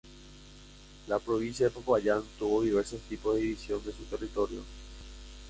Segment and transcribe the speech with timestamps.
[1.05, 4.63] La provincia de Popayán tuvo diversos tipos de división de su territorio.